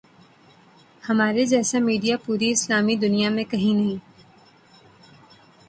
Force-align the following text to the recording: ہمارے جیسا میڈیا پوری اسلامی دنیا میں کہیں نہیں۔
ہمارے 1.03 1.43
جیسا 1.45 1.77
میڈیا 1.79 2.15
پوری 2.25 2.49
اسلامی 2.51 2.95
دنیا 2.95 3.29
میں 3.29 3.43
کہیں 3.43 3.73
نہیں۔ 3.73 3.97